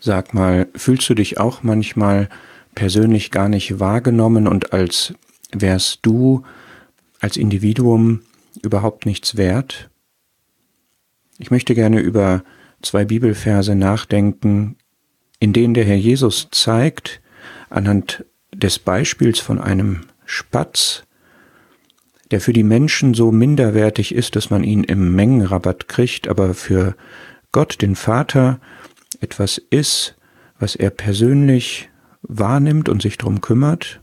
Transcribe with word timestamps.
Sag 0.00 0.32
mal, 0.32 0.68
fühlst 0.74 1.08
du 1.10 1.14
dich 1.14 1.38
auch 1.38 1.62
manchmal 1.62 2.30
persönlich 2.74 3.30
gar 3.30 3.50
nicht 3.50 3.80
wahrgenommen 3.80 4.48
und 4.48 4.72
als 4.72 5.12
wärst 5.52 6.00
du 6.02 6.42
als 7.20 7.36
Individuum 7.36 8.22
überhaupt 8.62 9.04
nichts 9.04 9.36
wert? 9.36 9.90
Ich 11.38 11.50
möchte 11.50 11.74
gerne 11.74 12.00
über 12.00 12.42
zwei 12.80 13.04
Bibelverse 13.04 13.74
nachdenken, 13.74 14.76
in 15.38 15.52
denen 15.52 15.74
der 15.74 15.84
Herr 15.84 15.96
Jesus 15.96 16.48
zeigt, 16.50 17.20
anhand 17.68 18.24
des 18.54 18.78
Beispiels 18.78 19.38
von 19.38 19.60
einem 19.60 20.06
Spatz, 20.24 21.04
der 22.30 22.40
für 22.40 22.54
die 22.54 22.62
Menschen 22.62 23.12
so 23.12 23.32
minderwertig 23.32 24.14
ist, 24.14 24.34
dass 24.34 24.48
man 24.48 24.64
ihn 24.64 24.84
im 24.84 25.14
Mengenrabatt 25.14 25.88
kriegt, 25.88 26.28
aber 26.28 26.54
für 26.54 26.94
Gott, 27.52 27.82
den 27.82 27.96
Vater, 27.96 28.60
etwas 29.20 29.58
ist, 29.58 30.16
was 30.58 30.76
er 30.76 30.90
persönlich 30.90 31.90
wahrnimmt 32.22 32.88
und 32.88 33.02
sich 33.02 33.18
darum 33.18 33.40
kümmert. 33.40 34.00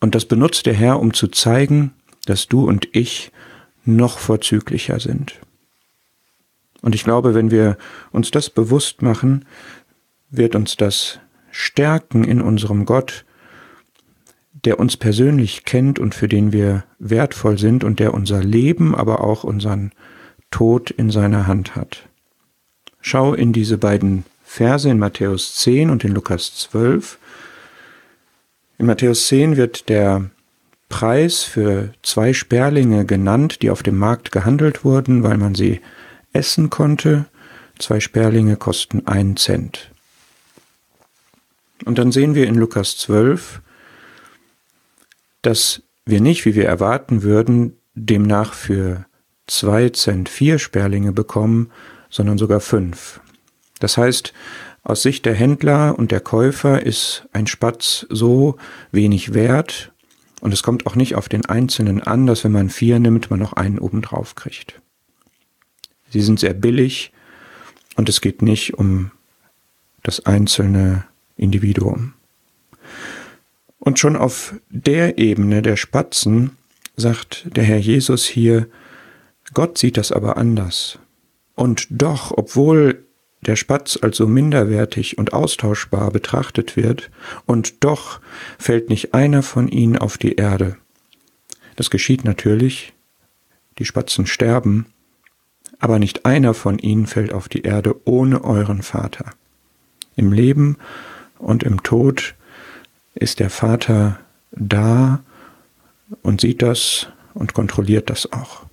Und 0.00 0.14
das 0.14 0.24
benutzt 0.24 0.66
der 0.66 0.74
Herr, 0.74 0.98
um 0.98 1.14
zu 1.14 1.28
zeigen, 1.28 1.94
dass 2.26 2.48
du 2.48 2.66
und 2.66 2.88
ich 2.92 3.32
noch 3.84 4.18
vorzüglicher 4.18 5.00
sind. 5.00 5.40
Und 6.82 6.94
ich 6.94 7.04
glaube, 7.04 7.34
wenn 7.34 7.50
wir 7.50 7.78
uns 8.10 8.30
das 8.32 8.50
bewusst 8.50 9.02
machen, 9.02 9.44
wird 10.30 10.56
uns 10.56 10.76
das 10.76 11.20
stärken 11.52 12.24
in 12.24 12.40
unserem 12.40 12.84
Gott, 12.84 13.24
der 14.64 14.80
uns 14.80 14.96
persönlich 14.96 15.64
kennt 15.64 15.98
und 15.98 16.14
für 16.14 16.28
den 16.28 16.52
wir 16.52 16.84
wertvoll 16.98 17.58
sind 17.58 17.84
und 17.84 18.00
der 18.00 18.14
unser 18.14 18.42
Leben, 18.42 18.94
aber 18.94 19.22
auch 19.22 19.44
unseren 19.44 19.92
Tod 20.52 20.90
in 20.92 21.10
seiner 21.10 21.48
Hand 21.48 21.74
hat. 21.74 22.08
Schau 23.00 23.34
in 23.34 23.52
diese 23.52 23.78
beiden 23.78 24.24
Verse 24.44 24.88
in 24.88 25.00
Matthäus 25.00 25.56
10 25.56 25.90
und 25.90 26.04
in 26.04 26.12
Lukas 26.12 26.54
12. 26.54 27.18
In 28.78 28.86
Matthäus 28.86 29.26
10 29.26 29.56
wird 29.56 29.88
der 29.88 30.30
Preis 30.88 31.42
für 31.42 31.94
zwei 32.02 32.32
Sperlinge 32.32 33.04
genannt, 33.04 33.62
die 33.62 33.70
auf 33.70 33.82
dem 33.82 33.96
Markt 33.96 34.30
gehandelt 34.30 34.84
wurden, 34.84 35.22
weil 35.22 35.38
man 35.38 35.54
sie 35.54 35.80
essen 36.32 36.70
konnte. 36.70 37.24
Zwei 37.78 37.98
Sperlinge 37.98 38.56
kosten 38.56 39.06
einen 39.06 39.36
Cent. 39.36 39.90
Und 41.84 41.98
dann 41.98 42.12
sehen 42.12 42.34
wir 42.34 42.46
in 42.46 42.56
Lukas 42.56 42.96
12, 42.98 43.62
dass 45.40 45.82
wir 46.04 46.20
nicht, 46.20 46.44
wie 46.44 46.54
wir 46.54 46.66
erwarten 46.66 47.22
würden, 47.22 47.76
demnach 47.94 48.54
für 48.54 49.06
zwei 49.52 49.90
Cent 49.90 50.28
vier 50.28 50.58
Sperlinge 50.58 51.12
bekommen, 51.12 51.70
sondern 52.10 52.38
sogar 52.38 52.60
fünf. 52.60 53.20
Das 53.80 53.96
heißt, 53.96 54.32
aus 54.82 55.02
Sicht 55.02 55.26
der 55.26 55.34
Händler 55.34 55.98
und 55.98 56.10
der 56.10 56.20
Käufer 56.20 56.82
ist 56.82 57.28
ein 57.32 57.46
Spatz 57.46 58.06
so 58.08 58.56
wenig 58.90 59.34
wert 59.34 59.92
und 60.40 60.52
es 60.52 60.62
kommt 60.62 60.86
auch 60.86 60.96
nicht 60.96 61.14
auf 61.14 61.28
den 61.28 61.46
Einzelnen 61.46 62.02
an, 62.02 62.26
dass 62.26 62.44
wenn 62.44 62.52
man 62.52 62.70
vier 62.70 62.98
nimmt, 62.98 63.30
man 63.30 63.38
noch 63.38 63.52
einen 63.52 63.78
obendrauf 63.78 64.34
kriegt. 64.34 64.80
Sie 66.10 66.20
sind 66.20 66.40
sehr 66.40 66.54
billig 66.54 67.12
und 67.96 68.08
es 68.08 68.20
geht 68.20 68.42
nicht 68.42 68.74
um 68.74 69.12
das 70.02 70.26
einzelne 70.26 71.04
Individuum. 71.36 72.14
Und 73.78 73.98
schon 73.98 74.16
auf 74.16 74.54
der 74.68 75.18
Ebene 75.18 75.62
der 75.62 75.76
Spatzen 75.76 76.56
sagt 76.96 77.56
der 77.56 77.64
Herr 77.64 77.78
Jesus 77.78 78.24
hier, 78.24 78.68
Gott 79.54 79.78
sieht 79.78 79.96
das 79.96 80.12
aber 80.12 80.36
anders. 80.36 80.98
Und 81.54 81.86
doch, 81.90 82.32
obwohl 82.36 83.04
der 83.46 83.56
Spatz 83.56 83.98
als 84.00 84.16
so 84.16 84.26
minderwertig 84.26 85.18
und 85.18 85.32
austauschbar 85.32 86.10
betrachtet 86.10 86.76
wird, 86.76 87.10
und 87.46 87.84
doch 87.84 88.20
fällt 88.58 88.88
nicht 88.88 89.14
einer 89.14 89.42
von 89.42 89.68
ihnen 89.68 89.98
auf 89.98 90.16
die 90.16 90.36
Erde. 90.36 90.76
Das 91.76 91.90
geschieht 91.90 92.24
natürlich, 92.24 92.92
die 93.78 93.84
Spatzen 93.84 94.26
sterben, 94.26 94.86
aber 95.78 95.98
nicht 95.98 96.24
einer 96.24 96.54
von 96.54 96.78
ihnen 96.78 97.06
fällt 97.06 97.32
auf 97.32 97.48
die 97.48 97.62
Erde 97.62 97.96
ohne 98.04 98.44
euren 98.44 98.82
Vater. 98.82 99.30
Im 100.14 100.32
Leben 100.32 100.76
und 101.38 101.62
im 101.64 101.82
Tod 101.82 102.34
ist 103.14 103.40
der 103.40 103.50
Vater 103.50 104.20
da 104.52 105.22
und 106.22 106.40
sieht 106.40 106.62
das 106.62 107.08
und 107.34 107.54
kontrolliert 107.54 108.10
das 108.10 108.32
auch. 108.32 108.66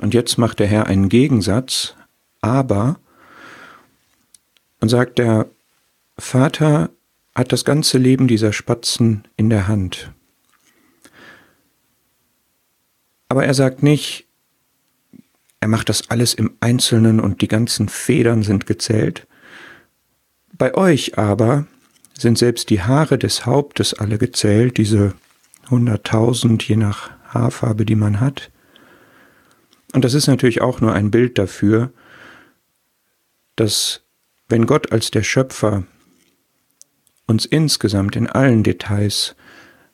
Und 0.00 0.14
jetzt 0.14 0.38
macht 0.38 0.58
der 0.58 0.66
Herr 0.66 0.86
einen 0.86 1.08
Gegensatz, 1.08 1.94
aber, 2.40 2.98
und 4.80 4.88
sagt, 4.88 5.18
der 5.18 5.46
Vater 6.16 6.90
hat 7.34 7.52
das 7.52 7.64
ganze 7.64 7.98
Leben 7.98 8.26
dieser 8.26 8.52
Spatzen 8.52 9.28
in 9.36 9.50
der 9.50 9.68
Hand. 9.68 10.10
Aber 13.28 13.44
er 13.44 13.54
sagt 13.54 13.82
nicht, 13.82 14.26
er 15.60 15.68
macht 15.68 15.90
das 15.90 16.08
alles 16.08 16.32
im 16.32 16.56
Einzelnen 16.60 17.20
und 17.20 17.42
die 17.42 17.48
ganzen 17.48 17.90
Federn 17.90 18.42
sind 18.42 18.66
gezählt. 18.66 19.26
Bei 20.54 20.74
euch 20.74 21.18
aber 21.18 21.66
sind 22.18 22.38
selbst 22.38 22.70
die 22.70 22.82
Haare 22.82 23.18
des 23.18 23.44
Hauptes 23.44 23.92
alle 23.92 24.16
gezählt, 24.16 24.78
diese 24.78 25.12
hunderttausend 25.68 26.66
je 26.66 26.76
nach 26.76 27.10
Haarfarbe, 27.28 27.84
die 27.84 27.94
man 27.94 28.20
hat. 28.20 28.50
Und 29.92 30.04
das 30.04 30.14
ist 30.14 30.26
natürlich 30.26 30.60
auch 30.60 30.80
nur 30.80 30.92
ein 30.92 31.10
Bild 31.10 31.38
dafür, 31.38 31.92
dass 33.56 34.02
wenn 34.48 34.66
Gott 34.66 34.92
als 34.92 35.10
der 35.10 35.22
Schöpfer 35.22 35.84
uns 37.26 37.46
insgesamt 37.46 38.16
in 38.16 38.26
allen 38.26 38.62
Details 38.62 39.36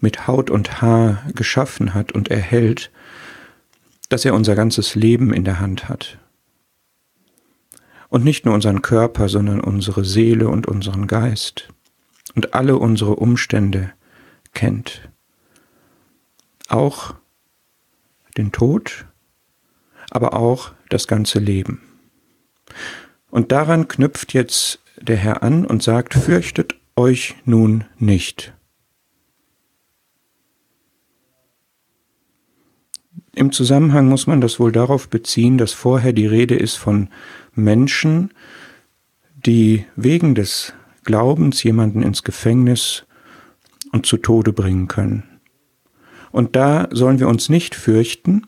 mit 0.00 0.26
Haut 0.26 0.50
und 0.50 0.82
Haar 0.82 1.22
geschaffen 1.34 1.94
hat 1.94 2.12
und 2.12 2.30
erhält, 2.30 2.90
dass 4.08 4.24
er 4.24 4.34
unser 4.34 4.54
ganzes 4.54 4.94
Leben 4.94 5.32
in 5.32 5.44
der 5.44 5.60
Hand 5.60 5.88
hat. 5.88 6.18
Und 8.08 8.24
nicht 8.24 8.44
nur 8.44 8.54
unseren 8.54 8.82
Körper, 8.82 9.30
sondern 9.30 9.60
unsere 9.60 10.04
Seele 10.04 10.48
und 10.48 10.66
unseren 10.66 11.06
Geist 11.06 11.68
und 12.34 12.52
alle 12.52 12.76
unsere 12.76 13.16
Umstände 13.16 13.92
kennt. 14.52 15.08
Auch 16.68 17.14
den 18.36 18.52
Tod 18.52 19.06
aber 20.12 20.34
auch 20.34 20.72
das 20.90 21.08
ganze 21.08 21.38
Leben. 21.38 21.80
Und 23.30 23.50
daran 23.50 23.88
knüpft 23.88 24.34
jetzt 24.34 24.80
der 25.00 25.16
Herr 25.16 25.42
an 25.42 25.64
und 25.64 25.82
sagt, 25.82 26.12
fürchtet 26.12 26.74
euch 26.96 27.34
nun 27.46 27.84
nicht. 27.98 28.52
Im 33.34 33.52
Zusammenhang 33.52 34.06
muss 34.06 34.26
man 34.26 34.42
das 34.42 34.60
wohl 34.60 34.70
darauf 34.70 35.08
beziehen, 35.08 35.56
dass 35.56 35.72
vorher 35.72 36.12
die 36.12 36.26
Rede 36.26 36.56
ist 36.56 36.76
von 36.76 37.08
Menschen, 37.54 38.34
die 39.46 39.86
wegen 39.96 40.34
des 40.34 40.74
Glaubens 41.04 41.62
jemanden 41.62 42.02
ins 42.02 42.22
Gefängnis 42.22 43.06
und 43.92 44.04
zu 44.04 44.18
Tode 44.18 44.52
bringen 44.52 44.88
können. 44.88 45.40
Und 46.30 46.54
da 46.54 46.88
sollen 46.90 47.18
wir 47.18 47.28
uns 47.28 47.48
nicht 47.48 47.74
fürchten, 47.74 48.42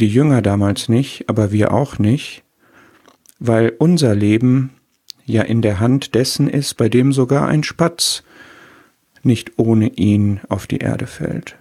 die 0.00 0.08
Jünger 0.08 0.42
damals 0.42 0.88
nicht, 0.88 1.28
aber 1.28 1.52
wir 1.52 1.72
auch 1.72 1.98
nicht, 1.98 2.42
weil 3.38 3.74
unser 3.78 4.14
Leben 4.14 4.70
ja 5.24 5.42
in 5.42 5.60
der 5.60 5.80
Hand 5.80 6.14
dessen 6.14 6.48
ist, 6.48 6.76
bei 6.76 6.88
dem 6.88 7.12
sogar 7.12 7.48
ein 7.48 7.62
Spatz 7.62 8.22
nicht 9.22 9.58
ohne 9.58 9.88
ihn 9.88 10.40
auf 10.48 10.66
die 10.66 10.78
Erde 10.78 11.06
fällt. 11.06 11.56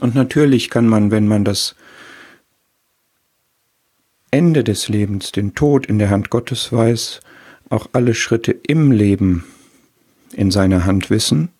Und 0.00 0.14
natürlich 0.14 0.70
kann 0.70 0.88
man, 0.88 1.10
wenn 1.10 1.28
man 1.28 1.44
das 1.44 1.76
Ende 4.30 4.64
des 4.64 4.88
Lebens, 4.88 5.30
den 5.30 5.54
Tod 5.54 5.86
in 5.86 5.98
der 5.98 6.10
Hand 6.10 6.30
Gottes 6.30 6.72
weiß, 6.72 7.20
auch 7.68 7.90
alle 7.92 8.14
Schritte 8.14 8.52
im 8.52 8.90
Leben 8.90 9.44
in 10.32 10.50
seiner 10.50 10.86
Hand 10.86 11.10
wissen 11.10 11.50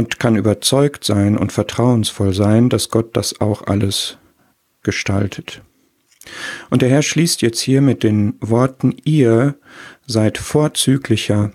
und 0.00 0.18
kann 0.18 0.34
überzeugt 0.34 1.04
sein 1.04 1.36
und 1.36 1.52
vertrauensvoll 1.52 2.32
sein, 2.32 2.70
dass 2.70 2.88
Gott 2.88 3.14
das 3.18 3.42
auch 3.42 3.66
alles 3.66 4.16
gestaltet. 4.82 5.60
Und 6.70 6.80
der 6.80 6.88
Herr 6.88 7.02
schließt 7.02 7.42
jetzt 7.42 7.60
hier 7.60 7.82
mit 7.82 8.02
den 8.02 8.32
Worten, 8.40 8.96
ihr 9.04 9.56
seid 10.06 10.38
vorzüglicher 10.38 11.52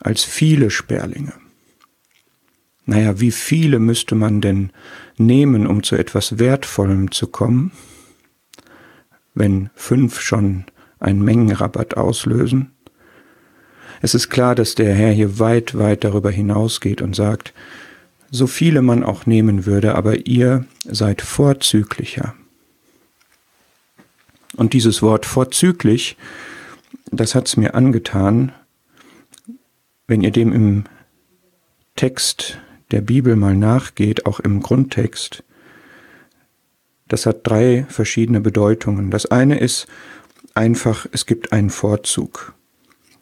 als 0.00 0.24
viele 0.24 0.70
Sperlinge. 0.70 1.34
Naja, 2.84 3.20
wie 3.20 3.30
viele 3.30 3.78
müsste 3.78 4.16
man 4.16 4.40
denn 4.40 4.72
nehmen, 5.16 5.64
um 5.64 5.84
zu 5.84 5.94
etwas 5.94 6.40
Wertvollem 6.40 7.12
zu 7.12 7.28
kommen, 7.28 7.70
wenn 9.34 9.70
fünf 9.76 10.20
schon 10.20 10.64
einen 10.98 11.22
Mengenrabatt 11.22 11.96
auslösen? 11.96 12.72
Es 14.02 14.16
ist 14.16 14.30
klar, 14.30 14.56
dass 14.56 14.74
der 14.74 14.92
Herr 14.94 15.12
hier 15.12 15.38
weit, 15.38 15.78
weit 15.78 16.02
darüber 16.02 16.32
hinausgeht 16.32 17.00
und 17.00 17.14
sagt, 17.14 17.54
so 18.34 18.48
viele 18.48 18.82
man 18.82 19.04
auch 19.04 19.26
nehmen 19.26 19.64
würde, 19.64 19.94
aber 19.94 20.26
ihr 20.26 20.64
seid 20.84 21.22
vorzüglicher. 21.22 22.34
Und 24.56 24.72
dieses 24.72 25.02
Wort 25.02 25.24
vorzüglich, 25.24 26.16
das 27.12 27.36
hat's 27.36 27.56
mir 27.56 27.76
angetan, 27.76 28.50
wenn 30.08 30.20
ihr 30.20 30.32
dem 30.32 30.52
im 30.52 30.84
Text 31.94 32.58
der 32.90 33.02
Bibel 33.02 33.36
mal 33.36 33.54
nachgeht, 33.54 34.26
auch 34.26 34.40
im 34.40 34.60
Grundtext, 34.62 35.44
das 37.06 37.26
hat 37.26 37.46
drei 37.46 37.86
verschiedene 37.88 38.40
Bedeutungen. 38.40 39.12
Das 39.12 39.26
eine 39.26 39.60
ist 39.60 39.86
einfach, 40.54 41.06
es 41.12 41.24
gibt 41.24 41.52
einen 41.52 41.70
Vorzug. 41.70 42.52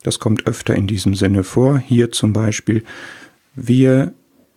Das 0.05 0.19
kommt 0.19 0.47
öfter 0.47 0.75
in 0.75 0.87
diesem 0.87 1.15
Sinne 1.15 1.45
vor. 1.45 1.79
Hier 1.79 2.13
zum 2.13 2.33
Beispiel, 2.33 2.83
wir 3.55 4.15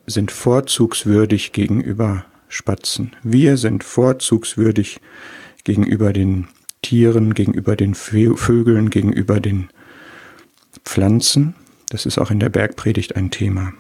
sind 0.08 0.32
vorzugswürdig 0.32 1.52
gegenüber 1.52 2.26
Spatzen. 2.48 3.12
Wir 3.24 3.58
sind 3.58 3.84
vorzugswürdig 3.84 5.02
gegenüber 5.64 6.14
den 6.14 6.48
Tieren, 6.82 7.34
gegenüber 7.34 7.76
den 7.76 7.96
Vögeln, 7.96 8.90
gegenüber 8.90 9.40
den 9.40 9.70
Pflanzen. 10.84 11.56
Das 11.90 12.06
ist 12.06 12.20
auch 12.20 12.32
in 12.32 12.40
der 12.40 12.50
Bergpredigt 12.50 13.16
ein 13.16 13.32
Thema. 13.32 13.74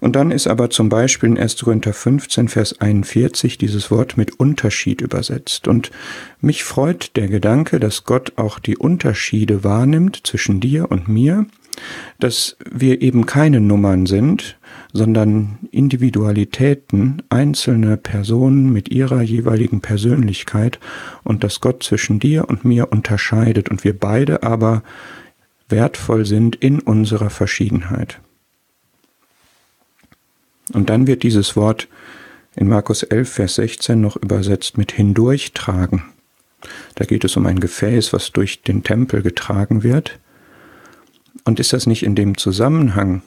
Und 0.00 0.16
dann 0.16 0.30
ist 0.30 0.46
aber 0.46 0.70
zum 0.70 0.88
Beispiel 0.88 1.28
in 1.28 1.38
1. 1.38 1.56
Korinther 1.58 1.92
15, 1.92 2.48
Vers 2.48 2.80
41 2.80 3.58
dieses 3.58 3.90
Wort 3.90 4.16
mit 4.16 4.38
Unterschied 4.40 5.00
übersetzt. 5.00 5.68
Und 5.68 5.90
mich 6.40 6.64
freut 6.64 7.16
der 7.16 7.28
Gedanke, 7.28 7.80
dass 7.80 8.04
Gott 8.04 8.32
auch 8.36 8.58
die 8.58 8.76
Unterschiede 8.76 9.64
wahrnimmt 9.64 10.20
zwischen 10.24 10.60
dir 10.60 10.90
und 10.90 11.08
mir, 11.08 11.46
dass 12.18 12.56
wir 12.70 13.02
eben 13.02 13.26
keine 13.26 13.60
Nummern 13.60 14.06
sind, 14.06 14.58
sondern 14.92 15.58
Individualitäten, 15.70 17.22
einzelne 17.28 17.96
Personen 17.96 18.72
mit 18.72 18.90
ihrer 18.90 19.22
jeweiligen 19.22 19.80
Persönlichkeit 19.80 20.78
und 21.24 21.42
dass 21.42 21.60
Gott 21.60 21.82
zwischen 21.82 22.20
dir 22.20 22.48
und 22.48 22.64
mir 22.64 22.92
unterscheidet 22.92 23.68
und 23.68 23.84
wir 23.84 23.98
beide 23.98 24.42
aber 24.42 24.82
wertvoll 25.68 26.24
sind 26.26 26.56
in 26.56 26.80
unserer 26.80 27.30
Verschiedenheit. 27.30 28.20
Und 30.72 30.90
dann 30.90 31.06
wird 31.06 31.22
dieses 31.22 31.56
Wort 31.56 31.88
in 32.56 32.68
Markus 32.68 33.02
11, 33.02 33.28
Vers 33.28 33.54
16 33.56 34.00
noch 34.00 34.16
übersetzt 34.16 34.78
mit 34.78 34.92
hindurchtragen. 34.92 36.04
Da 36.94 37.04
geht 37.04 37.24
es 37.24 37.36
um 37.36 37.46
ein 37.46 37.60
Gefäß, 37.60 38.12
was 38.12 38.32
durch 38.32 38.62
den 38.62 38.82
Tempel 38.82 39.22
getragen 39.22 39.82
wird. 39.82 40.18
Und 41.44 41.60
ist 41.60 41.72
das 41.72 41.86
nicht 41.86 42.02
in 42.02 42.14
dem 42.14 42.36
Zusammenhang 42.38 43.22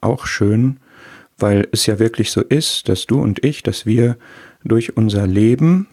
auch 0.00 0.26
schön, 0.26 0.78
weil 1.38 1.68
es 1.72 1.86
ja 1.86 1.98
wirklich 1.98 2.30
so 2.30 2.40
ist, 2.40 2.88
dass 2.88 3.06
du 3.06 3.20
und 3.20 3.44
ich, 3.44 3.62
dass 3.62 3.84
wir 3.86 4.16
durch 4.64 4.96
unser 4.96 5.26
Leben 5.26 5.88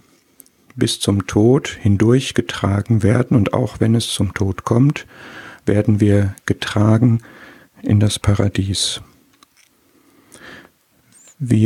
bis 0.76 1.00
zum 1.00 1.28
Tod 1.28 1.68
hindurchgetragen 1.68 3.04
werden 3.04 3.36
und 3.36 3.54
auch 3.54 3.80
wenn 3.80 3.96
es 3.96 4.08
zum 4.08 4.34
Tod 4.34 4.64
kommt, 4.64 5.06
werden 5.66 6.00
wir 6.00 6.36
getragen 6.46 7.22
in 7.82 8.00
das 8.00 8.20
Paradies. 8.20 9.02
Wir 11.38 11.60